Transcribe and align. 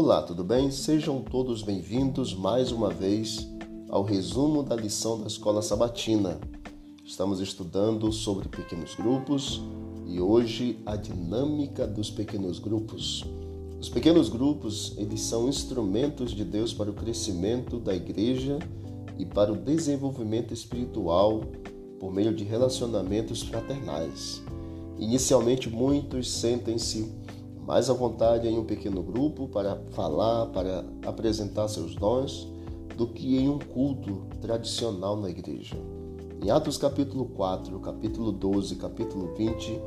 Olá, 0.00 0.22
tudo 0.22 0.44
bem? 0.44 0.70
Sejam 0.70 1.20
todos 1.20 1.60
bem-vindos 1.60 2.32
mais 2.32 2.70
uma 2.70 2.88
vez 2.88 3.48
ao 3.88 4.04
resumo 4.04 4.62
da 4.62 4.76
lição 4.76 5.20
da 5.20 5.26
Escola 5.26 5.60
Sabatina. 5.60 6.38
Estamos 7.04 7.40
estudando 7.40 8.12
sobre 8.12 8.48
pequenos 8.48 8.94
grupos 8.94 9.60
e 10.06 10.20
hoje 10.20 10.78
a 10.86 10.94
dinâmica 10.94 11.84
dos 11.84 12.12
pequenos 12.12 12.60
grupos. 12.60 13.24
Os 13.80 13.88
pequenos 13.88 14.28
grupos, 14.28 14.94
eles 14.96 15.20
são 15.22 15.48
instrumentos 15.48 16.30
de 16.30 16.44
Deus 16.44 16.72
para 16.72 16.92
o 16.92 16.94
crescimento 16.94 17.80
da 17.80 17.92
igreja 17.92 18.60
e 19.18 19.26
para 19.26 19.52
o 19.52 19.56
desenvolvimento 19.56 20.54
espiritual 20.54 21.40
por 21.98 22.14
meio 22.14 22.32
de 22.32 22.44
relacionamentos 22.44 23.42
fraternais. 23.42 24.40
Inicialmente, 24.96 25.68
muitos 25.68 26.30
sentem-se 26.30 27.17
mais 27.68 27.90
à 27.90 27.92
vontade 27.92 28.48
em 28.48 28.58
um 28.58 28.64
pequeno 28.64 29.02
grupo 29.02 29.46
para 29.46 29.76
falar, 29.90 30.46
para 30.46 30.86
apresentar 31.04 31.68
seus 31.68 31.94
dons, 31.94 32.50
do 32.96 33.06
que 33.06 33.36
em 33.36 33.46
um 33.46 33.58
culto 33.58 34.22
tradicional 34.40 35.18
na 35.18 35.28
igreja. 35.28 35.76
Em 36.42 36.50
Atos 36.50 36.78
capítulo 36.78 37.26
4, 37.26 37.78
capítulo 37.80 38.32
12, 38.32 38.76
capítulo 38.76 39.34
20, 39.36 39.78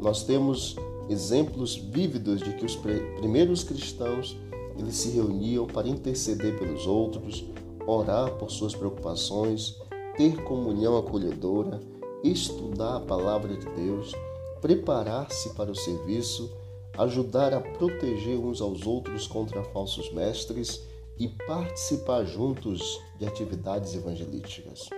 nós 0.00 0.22
temos 0.22 0.76
exemplos 1.10 1.74
vívidos 1.74 2.40
de 2.40 2.52
que 2.52 2.64
os 2.64 2.76
primeiros 2.76 3.64
cristãos 3.64 4.38
eles 4.78 4.94
se 4.94 5.08
reuniam 5.08 5.66
para 5.66 5.88
interceder 5.88 6.56
pelos 6.56 6.86
outros, 6.86 7.44
orar 7.84 8.30
por 8.36 8.48
suas 8.48 8.76
preocupações, 8.76 9.76
ter 10.16 10.40
comunhão 10.44 10.96
acolhedora, 10.96 11.80
estudar 12.22 12.98
a 12.98 13.00
palavra 13.00 13.56
de 13.56 13.68
Deus, 13.70 14.12
preparar-se 14.60 15.52
para 15.54 15.72
o 15.72 15.74
serviço 15.74 16.62
ajudar 16.98 17.52
a 17.52 17.60
proteger 17.60 18.38
uns 18.38 18.60
aos 18.60 18.86
outros 18.86 19.26
contra 19.26 19.62
falsos 19.64 20.12
mestres 20.12 20.82
e 21.18 21.28
participar 21.28 22.24
juntos 22.24 23.00
de 23.18 23.26
atividades 23.26 23.94
evangelísticas. 23.94 24.88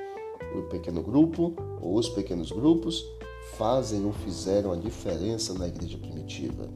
O 0.54 0.62
pequeno 0.62 1.02
grupo 1.02 1.54
ou 1.80 1.96
os 1.96 2.08
pequenos 2.08 2.50
grupos 2.50 3.04
fazem 3.56 4.04
ou 4.04 4.12
fizeram 4.12 4.72
a 4.72 4.76
diferença 4.76 5.54
na 5.54 5.68
igreja 5.68 5.98
primitiva. 5.98 6.68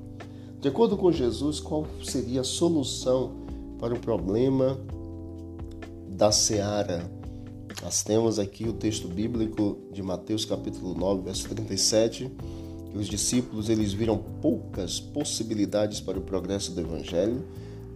De 0.60 0.68
acordo 0.68 0.96
com 0.96 1.10
Jesus, 1.10 1.58
qual 1.58 1.86
seria 2.04 2.42
a 2.42 2.44
solução 2.44 3.32
para 3.78 3.94
o 3.94 3.98
problema 3.98 4.78
da 6.08 6.30
seara? 6.30 7.10
Nós 7.82 8.02
temos 8.02 8.38
aqui 8.38 8.68
o 8.68 8.74
texto 8.74 9.08
bíblico 9.08 9.78
de 9.90 10.02
Mateus 10.02 10.44
capítulo 10.44 10.94
9, 10.94 11.22
verso 11.22 11.48
37, 11.48 12.30
que 12.90 12.98
os 12.98 13.08
discípulos 13.08 13.68
eles 13.68 13.92
viram 13.92 14.18
poucas 14.40 14.98
possibilidades 14.98 16.00
para 16.00 16.18
o 16.18 16.22
progresso 16.22 16.72
do 16.72 16.80
evangelho, 16.80 17.44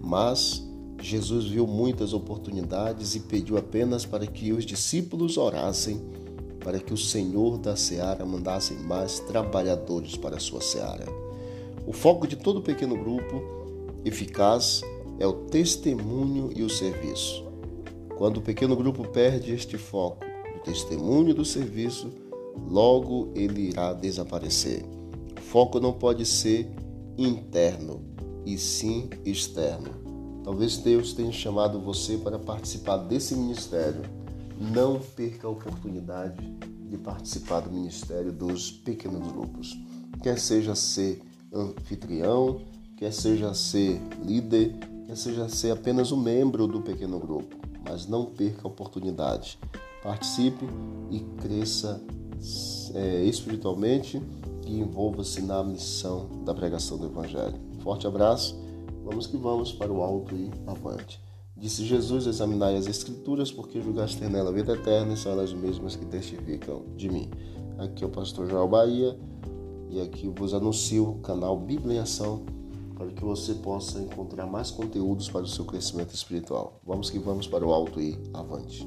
mas 0.00 0.62
Jesus 1.00 1.46
viu 1.46 1.66
muitas 1.66 2.12
oportunidades 2.12 3.14
e 3.14 3.20
pediu 3.20 3.58
apenas 3.58 4.06
para 4.06 4.26
que 4.26 4.52
os 4.52 4.64
discípulos 4.64 5.36
orassem 5.36 6.00
para 6.64 6.78
que 6.78 6.94
o 6.94 6.96
Senhor 6.96 7.58
da 7.58 7.76
seara 7.76 8.24
mandasse 8.24 8.72
mais 8.72 9.20
trabalhadores 9.20 10.16
para 10.16 10.36
a 10.36 10.40
sua 10.40 10.62
seara. 10.62 11.06
O 11.86 11.92
foco 11.92 12.26
de 12.26 12.36
todo 12.36 12.62
pequeno 12.62 12.96
grupo 12.96 13.42
eficaz 14.02 14.80
é 15.18 15.26
o 15.26 15.32
testemunho 15.32 16.50
e 16.56 16.62
o 16.62 16.70
serviço. 16.70 17.44
Quando 18.16 18.38
o 18.38 18.42
pequeno 18.42 18.74
grupo 18.74 19.06
perde 19.06 19.52
este 19.52 19.76
foco, 19.76 20.24
o 20.56 20.60
testemunho 20.60 21.30
e 21.30 21.34
do 21.34 21.44
serviço, 21.44 22.10
logo 22.56 23.30
ele 23.34 23.68
irá 23.68 23.92
desaparecer. 23.92 24.84
O 25.38 25.40
foco 25.40 25.80
não 25.80 25.92
pode 25.92 26.24
ser 26.24 26.70
interno, 27.16 28.02
e 28.44 28.58
sim 28.58 29.08
externo. 29.24 29.90
Talvez 30.42 30.76
Deus 30.76 31.14
tenha 31.14 31.32
chamado 31.32 31.80
você 31.80 32.18
para 32.18 32.38
participar 32.38 32.98
desse 32.98 33.34
ministério. 33.34 34.02
Não 34.60 35.00
perca 35.00 35.46
a 35.46 35.50
oportunidade 35.50 36.46
de 36.90 36.98
participar 36.98 37.60
do 37.60 37.72
ministério 37.72 38.30
dos 38.30 38.70
pequenos 38.70 39.26
grupos. 39.32 39.76
Quer 40.22 40.38
seja 40.38 40.74
ser 40.74 41.22
anfitrião, 41.52 42.60
quer 42.96 43.12
seja 43.12 43.54
ser 43.54 44.00
líder, 44.24 44.76
quer 45.06 45.16
seja 45.16 45.48
ser 45.48 45.70
apenas 45.70 46.12
um 46.12 46.20
membro 46.20 46.66
do 46.66 46.82
pequeno 46.82 47.18
grupo, 47.18 47.56
mas 47.88 48.06
não 48.06 48.26
perca 48.26 48.60
a 48.64 48.68
oportunidade. 48.68 49.58
Participe 50.02 50.66
e 51.10 51.20
cresça 51.40 52.00
é, 52.94 53.24
espiritualmente 53.24 54.22
e 54.66 54.78
envolva-se 54.78 55.42
na 55.42 55.62
missão 55.62 56.28
da 56.44 56.54
pregação 56.54 56.98
do 56.98 57.06
Evangelho. 57.06 57.54
Forte 57.80 58.06
abraço, 58.06 58.58
vamos 59.04 59.26
que 59.26 59.36
vamos 59.36 59.72
para 59.72 59.92
o 59.92 60.02
alto 60.02 60.34
e 60.34 60.50
avante. 60.66 61.20
Disse 61.56 61.84
Jesus: 61.84 62.26
Examinai 62.26 62.76
as 62.76 62.86
Escrituras, 62.86 63.52
porque 63.52 63.80
julgaste 63.80 64.22
nela 64.24 64.50
a 64.50 64.52
vida 64.52 64.72
eterna 64.72 65.12
e 65.12 65.16
são 65.16 65.32
elas 65.32 65.52
mesmas 65.52 65.96
que 65.96 66.04
testificam 66.04 66.82
de 66.96 67.08
mim. 67.08 67.30
Aqui 67.78 68.04
é 68.04 68.06
o 68.06 68.10
pastor 68.10 68.48
João 68.48 68.68
Bahia 68.68 69.18
e 69.90 70.00
aqui 70.00 70.28
vos 70.28 70.54
anuncio 70.54 71.10
o 71.10 71.18
canal 71.20 71.56
Bíblia 71.56 71.96
em 71.96 71.98
Ação 72.00 72.42
para 72.96 73.08
que 73.08 73.24
você 73.24 73.54
possa 73.54 74.00
encontrar 74.00 74.46
mais 74.46 74.70
conteúdos 74.70 75.28
para 75.28 75.42
o 75.42 75.48
seu 75.48 75.64
crescimento 75.64 76.14
espiritual. 76.14 76.80
Vamos 76.84 77.10
que 77.10 77.18
vamos 77.18 77.46
para 77.46 77.66
o 77.66 77.72
alto 77.72 78.00
e 78.00 78.16
avante. 78.32 78.86